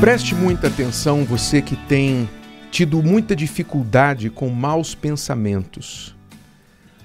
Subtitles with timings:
[0.00, 2.26] Preste muita atenção, você que tem
[2.70, 6.16] tido muita dificuldade com maus pensamentos.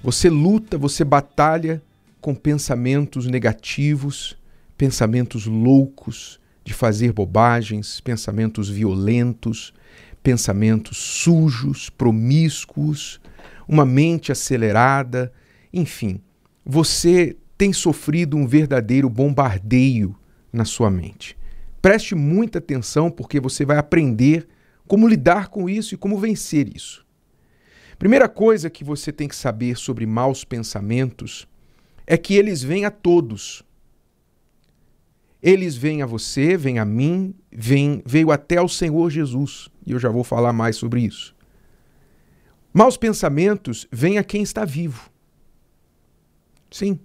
[0.01, 1.83] Você luta, você batalha
[2.21, 4.37] com pensamentos negativos,
[4.77, 9.73] pensamentos loucos de fazer bobagens, pensamentos violentos,
[10.23, 13.19] pensamentos sujos, promíscuos,
[13.67, 15.33] uma mente acelerada,
[15.73, 16.21] enfim,
[16.65, 20.15] você tem sofrido um verdadeiro bombardeio
[20.51, 21.35] na sua mente.
[21.85, 24.47] Preste muita atenção porque você vai aprender
[24.87, 27.05] como lidar com isso e como vencer isso.
[27.99, 31.47] Primeira coisa que você tem que saber sobre maus pensamentos
[32.07, 33.63] é que eles vêm a todos.
[35.43, 39.69] Eles vêm a você, vêm a mim, vêm, veio até ao Senhor Jesus.
[39.85, 41.35] E eu já vou falar mais sobre isso.
[42.73, 45.07] Maus pensamentos vêm a quem está vivo.
[46.71, 46.99] Sim.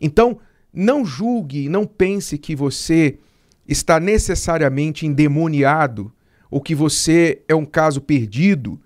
[0.00, 0.40] Então,
[0.72, 3.20] não julgue, não pense que você
[3.68, 6.12] está necessariamente endemoniado
[6.50, 8.80] ou que você é um caso perdido,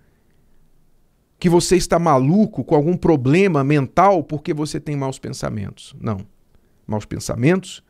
[1.39, 5.95] que você está maluco com algum problema mental porque você tem maus pensamentos.
[6.01, 6.27] Não.
[6.87, 7.83] Maus pensamentos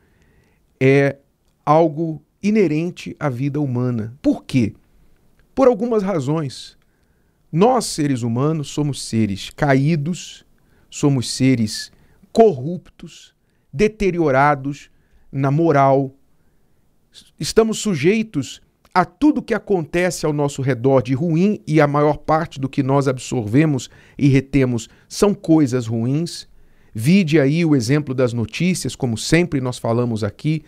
[0.80, 1.16] é
[1.64, 4.16] algo inerente à vida humana.
[4.22, 4.74] Por quê?
[5.54, 6.78] Por algumas razões.
[7.52, 10.44] Nós, seres humanos, somos seres caídos,
[10.88, 11.90] somos seres
[12.32, 13.34] corruptos,
[13.72, 14.90] deteriorados
[15.32, 16.14] na moral,
[17.38, 18.60] estamos sujeitos
[18.92, 22.82] a tudo que acontece ao nosso redor de ruim e a maior parte do que
[22.82, 26.48] nós absorvemos e retemos são coisas ruins.
[26.92, 30.64] Vide aí o exemplo das notícias, como sempre nós falamos aqui,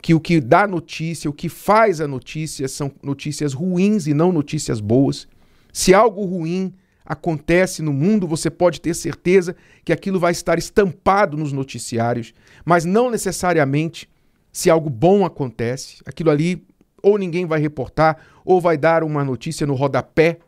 [0.00, 4.32] que o que dá notícia, o que faz a notícia são notícias ruins e não
[4.32, 5.28] notícias boas.
[5.72, 6.72] Se algo ruim
[7.04, 12.32] acontece no mundo, você pode ter certeza que aquilo vai estar estampado nos noticiários,
[12.64, 14.08] mas não necessariamente
[14.52, 16.66] se algo bom acontece, aquilo ali
[17.02, 20.38] ou ninguém vai reportar, ou vai dar uma notícia no rodapé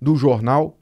[0.00, 0.78] do jornal.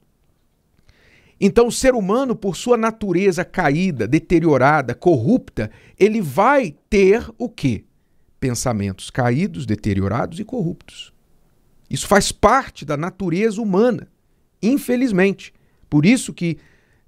[1.41, 7.85] Então, o ser humano, por sua natureza caída, deteriorada, corrupta, ele vai ter o quê?
[8.39, 11.13] Pensamentos caídos, deteriorados e corruptos.
[11.89, 14.07] Isso faz parte da natureza humana,
[14.61, 15.53] infelizmente.
[15.89, 16.57] Por isso que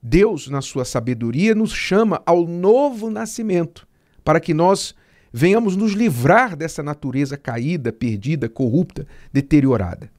[0.02, 3.88] Deus, na sua sabedoria, nos chama ao novo nascimento,
[4.24, 4.96] para que nós
[5.32, 10.12] venhamos nos livrar dessa natureza caída, perdida, corrupta, deteriorada.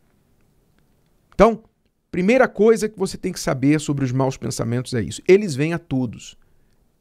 [1.35, 1.63] Então,
[2.11, 5.23] primeira coisa que você tem que saber sobre os maus pensamentos é isso.
[5.27, 6.37] Eles vêm a todos,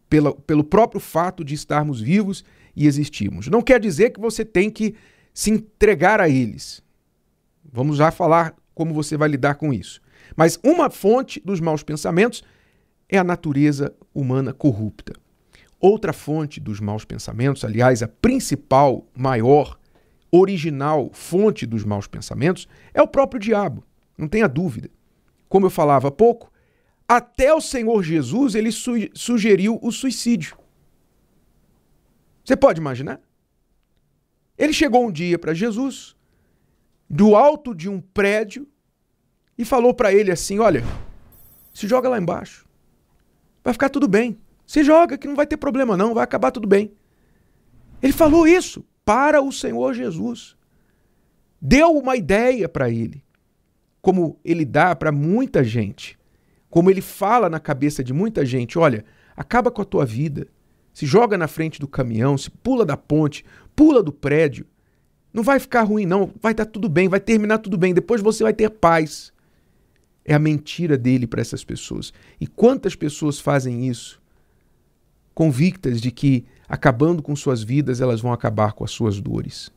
[0.09, 2.43] pela, pelo próprio fato de estarmos vivos
[2.75, 3.47] e existirmos.
[3.47, 4.95] Não quer dizer que você tem que
[5.33, 6.81] se entregar a eles.
[7.71, 10.01] Vamos já falar como você vai lidar com isso.
[10.35, 12.43] Mas uma fonte dos maus pensamentos
[13.07, 15.13] é a natureza humana corrupta.
[15.81, 19.79] Outra fonte dos maus pensamentos, aliás, a principal, maior,
[20.31, 23.83] original fonte dos maus pensamentos, é o próprio diabo,
[24.15, 24.91] não tenha dúvida.
[25.49, 26.51] Como eu falava há pouco,
[27.07, 30.55] até o Senhor Jesus ele su sugeriu o suicídio.
[32.45, 33.19] Você pode imaginar?
[34.57, 36.15] Ele chegou um dia para Jesus,
[37.09, 38.67] do alto de um prédio,
[39.57, 40.83] e falou para ele assim: Olha,
[41.73, 42.67] se joga lá embaixo,
[43.63, 44.39] vai ficar tudo bem.
[44.71, 46.93] Se joga que não vai ter problema não, vai acabar tudo bem.
[48.01, 50.55] Ele falou isso para o Senhor Jesus.
[51.61, 53.21] Deu uma ideia para ele,
[54.01, 56.17] como ele dá para muita gente,
[56.69, 59.03] como ele fala na cabeça de muita gente: olha,
[59.35, 60.47] acaba com a tua vida,
[60.93, 63.43] se joga na frente do caminhão, se pula da ponte,
[63.75, 64.65] pula do prédio.
[65.33, 66.31] Não vai ficar ruim, não.
[66.41, 67.93] Vai estar tá tudo bem, vai terminar tudo bem.
[67.93, 69.33] Depois você vai ter paz.
[70.23, 72.13] É a mentira dele para essas pessoas.
[72.39, 74.20] E quantas pessoas fazem isso?
[75.33, 79.71] Convictas de que, acabando com suas vidas, elas vão acabar com as suas dores.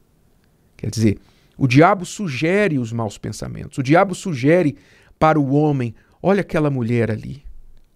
[0.76, 1.18] Quer dizer,
[1.56, 3.78] o diabo sugere os maus pensamentos.
[3.78, 4.76] O diabo sugere
[5.18, 7.42] para o homem: olha aquela mulher ali.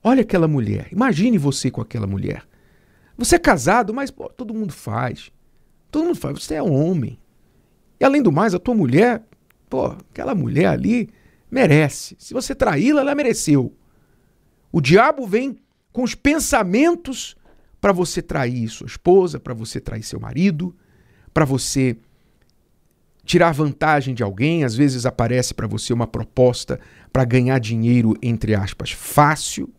[0.02, 0.88] Olha aquela mulher.
[0.92, 2.44] Imagine você com aquela mulher.
[3.16, 5.30] Você é casado, mas pô, todo mundo faz.
[5.90, 6.42] Todo mundo faz.
[6.42, 7.18] Você é homem.
[7.98, 9.22] E além do mais, a tua mulher,
[9.68, 11.10] pô, aquela mulher ali
[11.50, 12.14] merece.
[12.18, 13.74] Se você traí-la, ela mereceu.
[14.70, 15.58] O diabo vem
[15.92, 17.36] com os pensamentos
[17.80, 20.74] para você trair sua esposa, para você trair seu marido,
[21.32, 21.96] para você
[23.24, 26.80] tirar vantagem de alguém, às vezes aparece para você uma proposta
[27.12, 29.72] para ganhar dinheiro, entre aspas, fácil,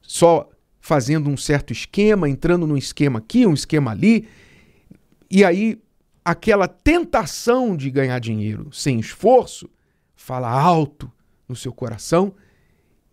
[0.00, 0.48] só
[0.80, 4.28] fazendo um certo esquema, entrando num esquema aqui, um esquema ali,
[5.30, 5.80] e aí
[6.24, 9.70] aquela tentação de ganhar dinheiro sem esforço
[10.14, 11.10] fala alto
[11.48, 12.34] no seu coração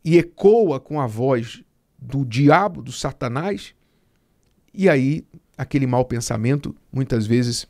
[0.04, 1.64] e ecoa com a voz
[2.02, 3.74] do diabo, do Satanás,
[4.74, 5.26] e aí
[5.58, 7.68] aquele mau pensamento muitas vezes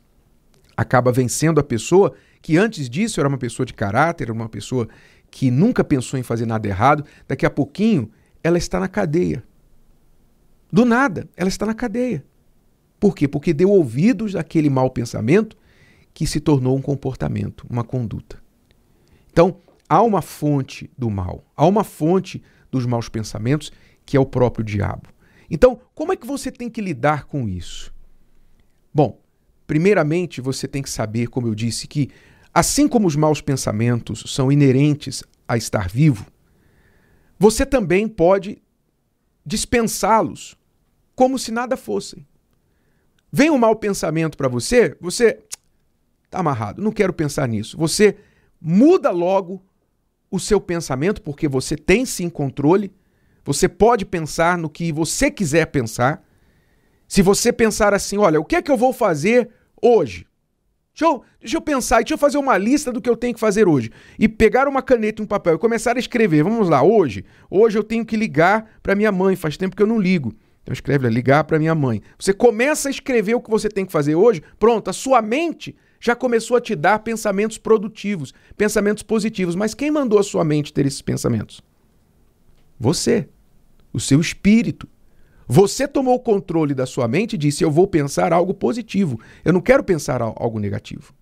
[0.76, 4.88] acaba vencendo a pessoa que antes disso era uma pessoa de caráter, era uma pessoa
[5.30, 8.10] que nunca pensou em fazer nada errado, daqui a pouquinho
[8.42, 9.44] ela está na cadeia.
[10.72, 12.24] Do nada, ela está na cadeia.
[12.98, 13.26] Por quê?
[13.26, 15.56] Porque deu ouvidos àquele mau pensamento
[16.14, 18.42] que se tornou um comportamento, uma conduta.
[19.32, 19.56] Então,
[19.88, 23.72] há uma fonte do mal, há uma fonte dos maus pensamentos
[24.10, 25.08] que é o próprio diabo.
[25.48, 27.94] Então, como é que você tem que lidar com isso?
[28.92, 29.20] Bom,
[29.68, 32.10] primeiramente você tem que saber, como eu disse, que
[32.52, 36.26] assim como os maus pensamentos são inerentes a estar vivo,
[37.38, 38.60] você também pode
[39.46, 40.58] dispensá-los
[41.14, 42.26] como se nada fossem.
[43.30, 45.38] Vem um mau pensamento para você, você
[46.24, 47.78] está amarrado, não quero pensar nisso.
[47.78, 48.16] Você
[48.60, 49.64] muda logo
[50.28, 52.92] o seu pensamento, porque você tem sim controle,
[53.44, 56.22] você pode pensar no que você quiser pensar.
[57.08, 59.50] Se você pensar assim, olha, o que é que eu vou fazer
[59.82, 60.26] hoje?
[60.94, 63.40] Deixa eu, deixa eu pensar, deixa eu fazer uma lista do que eu tenho que
[63.40, 63.90] fazer hoje.
[64.18, 66.42] E pegar uma caneta e um papel e começar a escrever.
[66.42, 67.24] Vamos lá, hoje.
[67.50, 70.34] Hoje eu tenho que ligar para minha mãe, faz tempo que eu não ligo.
[70.62, 72.02] Então escreve lá, ligar para minha mãe.
[72.18, 75.74] Você começa a escrever o que você tem que fazer hoje, pronto, a sua mente
[76.00, 79.54] já começou a te dar pensamentos produtivos, pensamentos positivos.
[79.54, 81.60] Mas quem mandou a sua mente ter esses pensamentos?
[82.80, 83.28] Você,
[83.92, 84.88] o seu espírito.
[85.46, 89.20] Você tomou o controle da sua mente e disse: Eu vou pensar algo positivo.
[89.44, 91.12] Eu não quero pensar algo negativo.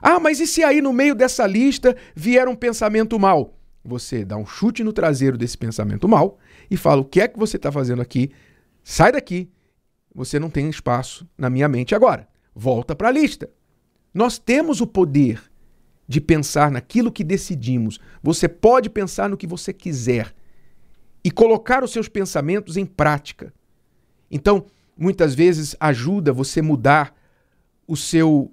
[0.00, 3.58] Ah, mas e se aí no meio dessa lista vier um pensamento mal?
[3.84, 6.38] Você dá um chute no traseiro desse pensamento mal
[6.70, 8.30] e fala: O que é que você está fazendo aqui?
[8.84, 9.50] Sai daqui.
[10.14, 12.28] Você não tem espaço na minha mente agora.
[12.54, 13.50] Volta para a lista.
[14.14, 15.42] Nós temos o poder
[16.06, 17.98] de pensar naquilo que decidimos.
[18.22, 20.34] Você pode pensar no que você quiser
[21.24, 23.52] e colocar os seus pensamentos em prática.
[24.30, 24.66] Então,
[24.96, 27.14] muitas vezes ajuda você mudar
[27.86, 28.52] o seu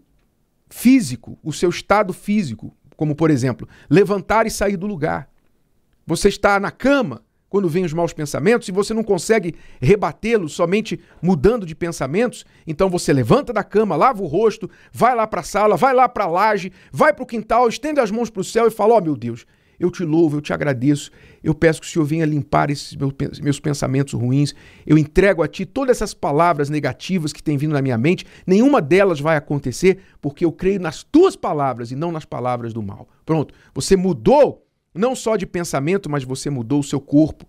[0.70, 5.30] físico, o seu estado físico, como por exemplo, levantar e sair do lugar.
[6.06, 11.00] Você está na cama, quando vêm os maus pensamentos e você não consegue rebatê-los somente
[11.22, 15.44] mudando de pensamentos, então você levanta da cama, lava o rosto, vai lá para a
[15.44, 18.44] sala, vai lá para a laje, vai para o quintal, estende as mãos para o
[18.44, 19.46] céu e fala: Ó oh, meu Deus,
[19.80, 21.10] eu te louvo, eu te agradeço,
[21.44, 22.96] eu peço que o Senhor venha limpar esses
[23.42, 24.54] meus pensamentos ruins,
[24.86, 28.82] eu entrego a Ti todas essas palavras negativas que têm vindo na minha mente, nenhuma
[28.82, 33.08] delas vai acontecer porque eu creio nas Tuas palavras e não nas palavras do mal.
[33.26, 37.46] Pronto, você mudou não só de pensamento, mas você mudou o seu corpo,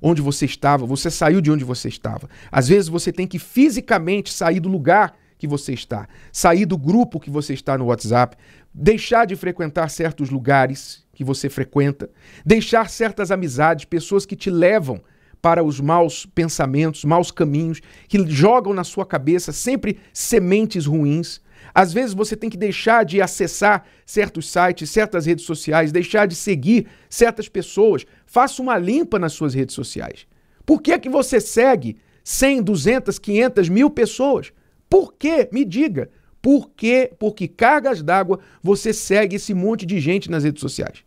[0.00, 2.28] onde você estava, você saiu de onde você estava.
[2.50, 7.20] Às vezes você tem que fisicamente sair do lugar que você está, sair do grupo
[7.20, 8.36] que você está no WhatsApp,
[8.72, 12.10] deixar de frequentar certos lugares que você frequenta,
[12.44, 15.00] deixar certas amizades, pessoas que te levam
[15.40, 21.38] para os maus pensamentos, maus caminhos, que jogam na sua cabeça sempre sementes ruins.
[21.74, 26.34] Às vezes você tem que deixar de acessar certos sites, certas redes sociais, deixar de
[26.34, 28.06] seguir certas pessoas.
[28.24, 30.26] Faça uma limpa nas suas redes sociais.
[30.64, 34.50] Por que, que você segue 100, 200, 500, mil pessoas?
[34.88, 35.48] Por quê?
[35.52, 36.08] Me diga.
[36.44, 36.70] Por?
[37.18, 41.02] Porque cargas d'água você segue esse monte de gente nas redes sociais.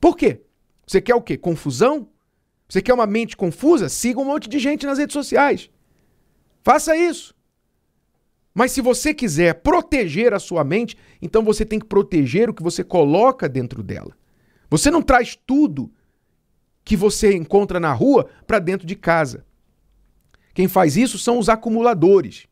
[0.00, 0.42] Por quê?
[0.86, 1.36] Você quer o quê?
[1.36, 2.08] Confusão?
[2.68, 3.88] Você quer uma mente confusa?
[3.88, 5.68] Siga um monte de gente nas redes sociais.
[6.62, 7.34] Faça isso.
[8.54, 12.62] Mas se você quiser proteger a sua mente, então você tem que proteger o que
[12.62, 14.16] você coloca dentro dela.
[14.70, 15.90] Você não traz tudo
[16.84, 19.44] que você encontra na rua para dentro de casa.
[20.54, 22.46] Quem faz isso são os acumuladores,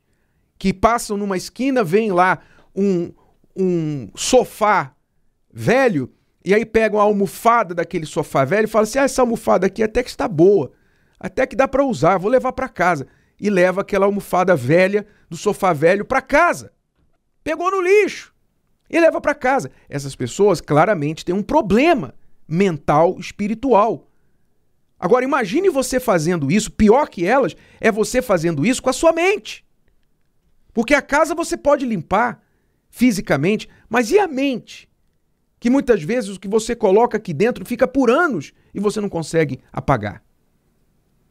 [0.62, 2.38] que passam numa esquina, vem lá
[2.73, 3.12] um,
[3.57, 4.95] um sofá
[5.52, 6.09] velho,
[6.45, 9.83] e aí pegam a almofada daquele sofá velho e falam assim: ah, essa almofada aqui
[9.83, 10.71] até que está boa,
[11.19, 13.09] até que dá para usar, vou levar para casa
[13.40, 16.73] e leva aquela almofada velha do sofá velho para casa.
[17.42, 18.33] Pegou no lixo
[18.88, 19.69] e leva para casa.
[19.88, 22.14] Essas pessoas claramente têm um problema
[22.47, 24.09] mental, espiritual.
[24.97, 29.11] Agora imagine você fazendo isso, pior que elas é você fazendo isso com a sua
[29.11, 29.64] mente.
[30.73, 32.43] Porque a casa você pode limpar
[32.91, 34.88] fisicamente, mas e a mente?
[35.59, 39.09] Que muitas vezes o que você coloca aqui dentro fica por anos e você não
[39.09, 40.23] consegue apagar.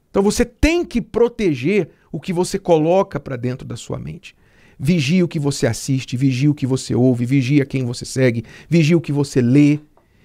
[0.10, 4.36] Então você tem que proteger o que você coloca para dentro da sua mente.
[4.78, 8.96] Vigie o que você assiste, vigie o que você ouve, vigie quem você segue, vigie
[8.96, 9.80] o que você lê,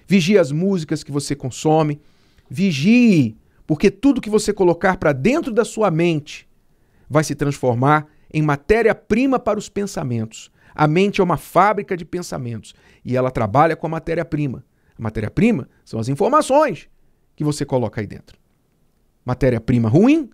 [0.07, 2.01] vigie as músicas que você consome.
[2.49, 6.49] Vigie, porque tudo que você colocar para dentro da sua mente
[7.09, 10.51] vai se transformar em matéria-prima para os pensamentos.
[10.75, 14.65] A mente é uma fábrica de pensamentos e ela trabalha com a matéria-prima.
[14.99, 16.89] A matéria-prima são as informações
[17.35, 18.39] que você coloca aí dentro.
[19.25, 20.31] Matéria-prima ruim,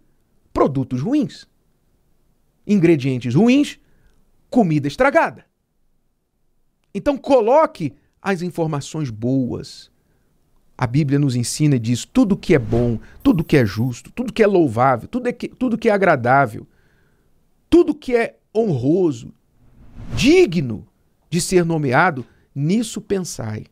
[0.53, 1.49] produtos ruins.
[2.67, 3.79] Ingredientes ruins,
[4.51, 5.45] comida estragada.
[6.95, 9.91] Então coloque as informações boas.
[10.77, 14.33] A Bíblia nos ensina e diz: tudo que é bom, tudo que é justo, tudo
[14.33, 16.67] que é louvável, tudo, é que, tudo que é agradável,
[17.73, 19.33] tudo que é honroso,
[20.14, 20.87] digno
[21.31, 22.23] de ser nomeado,
[22.55, 23.64] nisso pensai.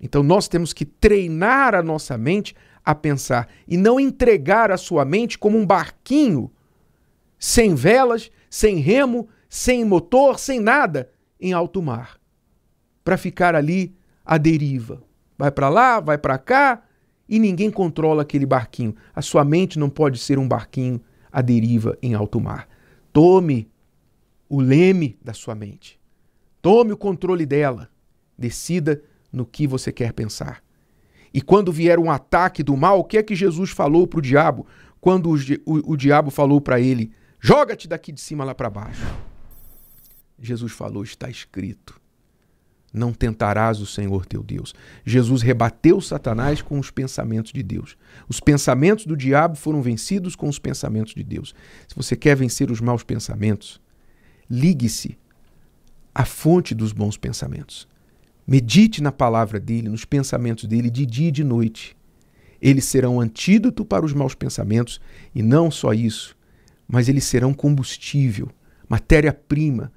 [0.00, 5.04] Então nós temos que treinar a nossa mente a pensar e não entregar a sua
[5.04, 6.50] mente como um barquinho
[7.38, 11.08] sem velas, sem remo, sem motor, sem nada
[11.40, 12.18] em alto mar,
[13.04, 13.94] para ficar ali
[14.24, 15.00] à deriva.
[15.38, 16.82] Vai para lá, vai para cá
[17.28, 18.96] e ninguém controla aquele barquinho.
[19.14, 22.73] A sua mente não pode ser um barquinho à deriva em alto mar.
[23.14, 23.70] Tome
[24.48, 26.00] o leme da sua mente.
[26.60, 27.88] Tome o controle dela.
[28.36, 29.00] Decida
[29.32, 30.60] no que você quer pensar.
[31.32, 34.22] E quando vier um ataque do mal, o que é que Jesus falou para o
[34.22, 34.66] diabo?
[35.00, 39.06] Quando o, o, o diabo falou para ele: Joga-te daqui de cima lá para baixo.
[40.36, 42.00] Jesus falou: Está escrito.
[42.94, 44.72] Não tentarás o Senhor teu Deus.
[45.04, 47.96] Jesus rebateu Satanás com os pensamentos de Deus.
[48.28, 51.52] Os pensamentos do diabo foram vencidos com os pensamentos de Deus.
[51.88, 53.80] Se você quer vencer os maus pensamentos,
[54.48, 55.18] ligue-se
[56.14, 57.88] à fonte dos bons pensamentos.
[58.46, 61.96] Medite na palavra dele, nos pensamentos dele, de dia e de noite.
[62.62, 65.00] Eles serão antídoto para os maus pensamentos,
[65.34, 66.36] e não só isso,
[66.86, 68.48] mas eles serão combustível,
[68.88, 69.90] matéria-prima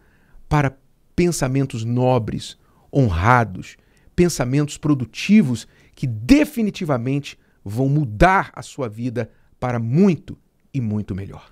[0.49, 0.75] para
[1.15, 2.57] pensamentos nobres,
[2.97, 3.77] honrados,
[4.15, 10.37] pensamentos produtivos que definitivamente vão mudar a sua vida para muito
[10.73, 11.51] e muito melhor.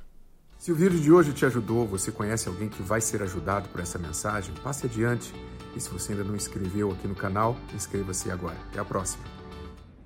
[0.58, 3.82] Se o vídeo de hoje te ajudou, você conhece alguém que vai ser ajudado por
[3.82, 5.32] essa mensagem, passe adiante.
[5.76, 8.58] E se você ainda não inscreveu aqui no canal, inscreva-se agora.
[8.72, 9.24] Até a próxima.